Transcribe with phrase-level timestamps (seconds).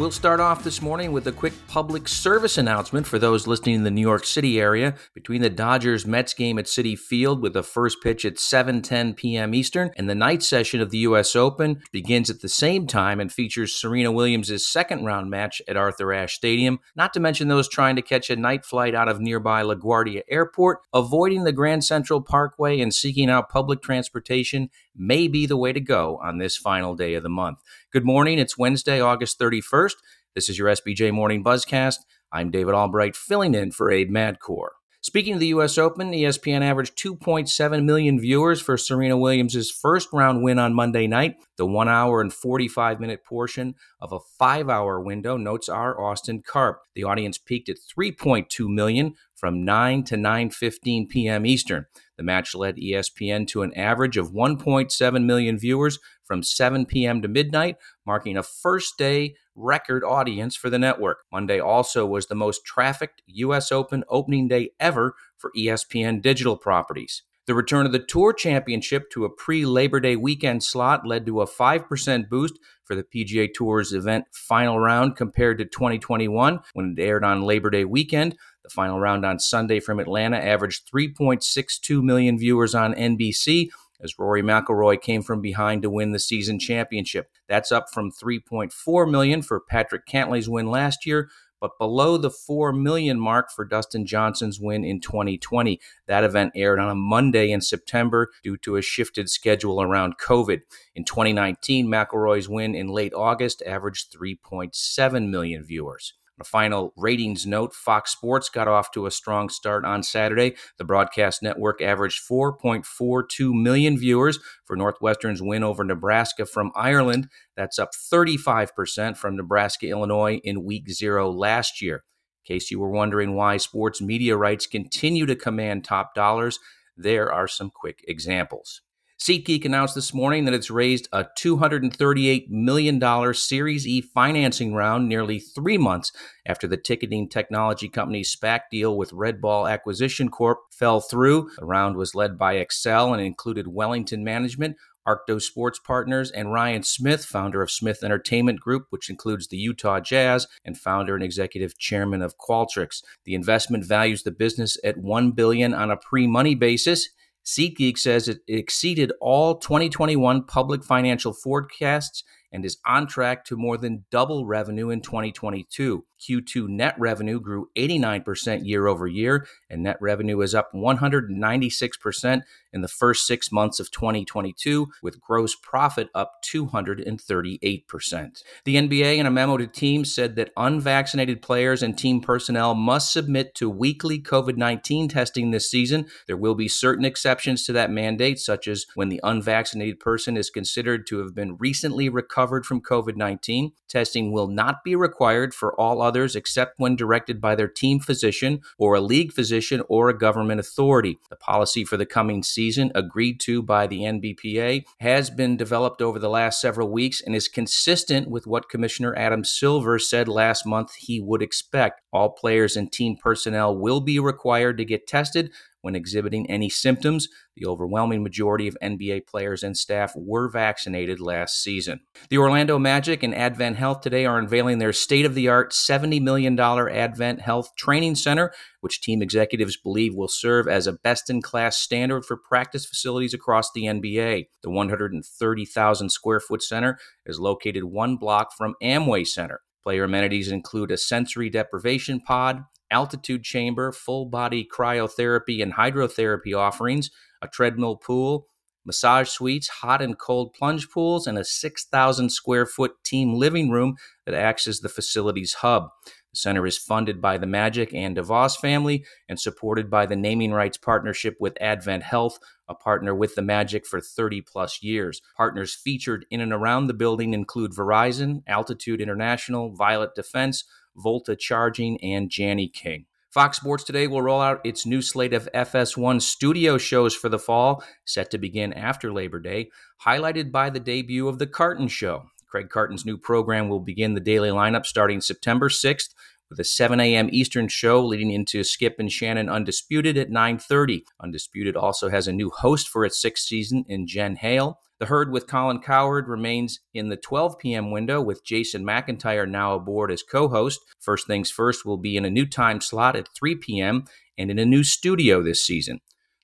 [0.00, 3.84] We'll start off this morning with a quick public service announcement for those listening in
[3.84, 4.94] the New York City area.
[5.12, 9.54] Between the Dodgers Mets game at Citi Field with the first pitch at 7:10 p.m.
[9.54, 13.30] Eastern and the night session of the US Open begins at the same time and
[13.30, 17.96] features Serena Williams' second round match at Arthur Ashe Stadium, not to mention those trying
[17.96, 22.80] to catch a night flight out of nearby LaGuardia Airport, avoiding the Grand Central Parkway
[22.80, 27.14] and seeking out public transportation may be the way to go on this final day
[27.14, 27.58] of the month.
[27.92, 28.38] Good morning.
[28.38, 29.94] It's Wednesday, August 31st.
[30.34, 31.98] This is your SBJ Morning Buzzcast.
[32.32, 34.68] I'm David Albright, filling in for Abe Madkour.
[35.02, 35.78] Speaking of the U.S.
[35.78, 41.36] Open, ESPN averaged 2.7 million viewers for Serena Williams' first round win on Monday night.
[41.56, 46.42] The one hour and 45 minute portion of a five hour window, notes our Austin
[46.46, 46.82] Karp.
[46.94, 51.46] The audience peaked at 3.2 million from 9 to 9:15 p.m.
[51.46, 51.86] Eastern.
[52.20, 57.22] The match led ESPN to an average of 1.7 million viewers from 7 p.m.
[57.22, 61.20] to midnight, marking a first day record audience for the network.
[61.32, 63.72] Monday also was the most trafficked U.S.
[63.72, 67.22] Open opening day ever for ESPN digital properties.
[67.46, 71.40] The return of the Tour Championship to a pre Labor Day weekend slot led to
[71.40, 77.02] a 5% boost for the PGA Tour's event final round compared to 2021 when it
[77.02, 78.36] aired on Labor Day weekend.
[78.62, 83.70] The final round on Sunday from Atlanta averaged 3.62 million viewers on NBC
[84.02, 87.30] as Rory McIlroy came from behind to win the season championship.
[87.48, 91.28] That's up from 3.4 million for Patrick Cantlay's win last year,
[91.60, 95.78] but below the 4 million mark for Dustin Johnson's win in 2020.
[96.06, 100.62] That event aired on a Monday in September due to a shifted schedule around COVID.
[100.94, 106.14] In 2019, McIlroy's win in late August averaged 3.7 million viewers.
[106.40, 110.56] A final ratings note Fox Sports got off to a strong start on Saturday.
[110.78, 117.28] The broadcast network averaged 4.42 million viewers for Northwestern's win over Nebraska from Ireland.
[117.56, 122.04] That's up 35% from Nebraska, Illinois in week zero last year.
[122.46, 126.58] In case you were wondering why sports media rights continue to command top dollars,
[126.96, 128.80] there are some quick examples.
[129.20, 135.38] SeatGeek announced this morning that it's raised a $238 million Series E financing round nearly
[135.38, 136.10] three months
[136.46, 141.50] after the ticketing technology company's SPAC deal with RedBall Acquisition Corp fell through.
[141.58, 146.82] The round was led by Accel and included Wellington Management, Arctos Sports Partners, and Ryan
[146.82, 151.76] Smith, founder of Smith Entertainment Group, which includes the Utah Jazz, and founder and executive
[151.76, 153.02] chairman of Qualtrics.
[153.26, 157.10] The investment values the business at 1 billion on a pre-money basis.
[157.44, 163.76] SeatGeek says it exceeded all 2021 public financial forecasts and is on track to more
[163.76, 166.04] than double revenue in 2022.
[166.20, 172.80] Q2 net revenue grew 89% year over year, and net revenue is up 196% in
[172.80, 178.42] the first six months of 2022, with gross profit up 238%.
[178.64, 183.12] The NBA, in a memo to teams, said that unvaccinated players and team personnel must
[183.12, 186.06] submit to weekly COVID 19 testing this season.
[186.26, 190.50] There will be certain exceptions to that mandate, such as when the unvaccinated person is
[190.50, 193.72] considered to have been recently recovered from COVID 19.
[193.88, 198.60] Testing will not be required for all others except when directed by their team physician
[198.78, 201.18] or a league physician or a government authority.
[201.28, 202.59] The policy for the coming season,
[202.94, 207.48] agreed to by the NBPA, has been developed over the last several weeks and is
[207.48, 212.02] consistent with what Commissioner Adam Silver said last month he would expect.
[212.12, 215.50] All players and team personnel will be required to get tested
[215.82, 217.28] when exhibiting any symptoms.
[217.56, 222.00] The overwhelming majority of NBA players and staff were vaccinated last season.
[222.28, 226.20] The Orlando Magic and Advent Health today are unveiling their state of the art $70
[226.22, 231.42] million Advent Health Training Center, which team executives believe will serve as a best in
[231.42, 234.48] class standard for practice facilities across the NBA.
[234.62, 239.60] The 130,000 square foot center is located one block from Amway Center.
[239.82, 247.10] Player amenities include a sensory deprivation pod, altitude chamber, full body cryotherapy and hydrotherapy offerings,
[247.42, 248.46] a treadmill pool,
[248.84, 253.96] massage suites, hot and cold plunge pools, and a 6,000 square foot team living room
[254.26, 255.88] that acts as the facility's hub.
[256.32, 260.52] The center is funded by the Magic and DeVos family and supported by the naming
[260.52, 262.38] rights partnership with Advent Health,
[262.68, 265.20] a partner with the Magic for 30 plus years.
[265.36, 272.00] Partners featured in and around the building include Verizon, Altitude International, Violet Defense, Volta Charging,
[272.00, 273.06] and Jani-King.
[273.30, 277.38] Fox Sports Today will roll out its new slate of FS1 studio shows for the
[277.38, 279.70] fall, set to begin after Labor Day,
[280.04, 282.24] highlighted by the debut of The Carton Show.
[282.50, 286.10] Craig Carton's new program will begin the daily lineup starting September 6th
[286.50, 287.28] with a 7 a.m.
[287.30, 291.02] Eastern show leading into Skip and Shannon Undisputed at 9.30.
[291.22, 294.80] Undisputed also has a new host for its sixth season in Jen Hale.
[294.98, 297.90] The herd with Colin Cowherd remains in the 12 p.m.
[297.90, 300.80] window with Jason McIntyre now aboard as co host.
[300.98, 304.04] First Things First will be in a new time slot at 3 p.m.
[304.36, 306.00] and in a new studio this season.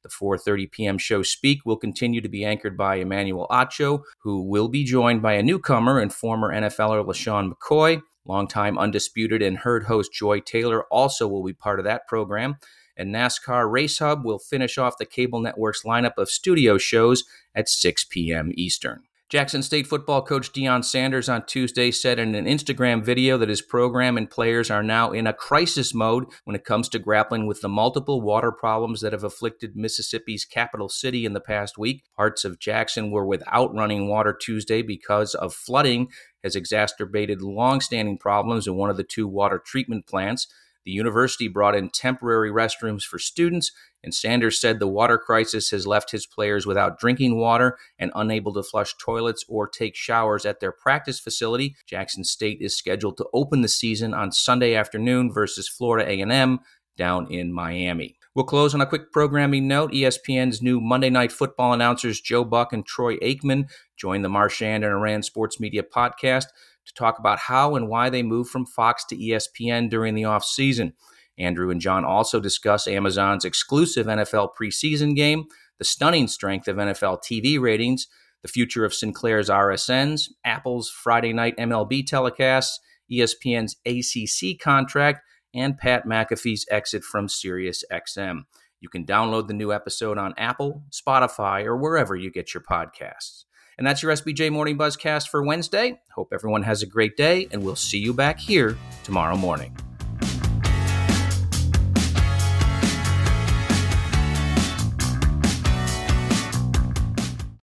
[0.07, 0.99] The 4:30 p.m.
[0.99, 5.33] show Speak will continue to be anchored by Emmanuel Acho, who will be joined by
[5.33, 8.03] a newcomer and former NFLer LeSean McCoy.
[8.25, 12.59] Longtime undisputed and herd host Joy Taylor also will be part of that program.
[12.97, 17.69] And NASCAR Race Hub will finish off the cable network's lineup of studio shows at
[17.69, 18.53] 6 p.m.
[18.55, 19.03] Eastern.
[19.29, 23.61] Jackson State football coach Deion Sanders on Tuesday said in an Instagram video that his
[23.61, 27.61] program and players are now in a crisis mode when it comes to grappling with
[27.61, 32.05] the multiple water problems that have afflicted Mississippi's capital city in the past week.
[32.17, 36.07] Parts of Jackson were without running water Tuesday because of flooding
[36.45, 40.47] has exacerbated long-standing problems in one of the two water treatment plants.
[40.87, 43.73] The university brought in temporary restrooms for students,
[44.05, 48.55] and Sanders said the water crisis has left his players without drinking water and unable
[48.55, 51.75] to flush toilets or take showers at their practice facility.
[51.87, 56.61] Jackson State is scheduled to open the season on Sunday afternoon versus Florida A&M
[56.97, 58.17] down in Miami.
[58.37, 59.91] We'll close on a quick programming note.
[59.93, 64.93] ESPN's new Monday Night Football announcers Joe Buck and Troy Aikman join the Marchand and
[64.93, 66.47] Ourand Sports Media podcast
[66.87, 70.93] to talk about how and why they moved from Fox to ESPN during the offseason.
[71.39, 75.45] Andrew and John also discuss Amazon's exclusive NFL preseason game,
[75.79, 78.07] the stunning strength of NFL TV ratings,
[78.43, 82.79] the future of Sinclair's RSNs, Apple's Friday night MLB telecasts,
[83.11, 85.23] ESPN's ACC contract,
[85.55, 88.43] and Pat McAfee's exit from SiriusXM.
[88.81, 93.46] You can download the new episode on Apple, Spotify, or wherever you get your podcasts.
[93.79, 96.01] And that's your SBJ Morning Buzzcast for Wednesday.
[96.15, 99.77] Hope everyone has a great day, and we'll see you back here tomorrow morning.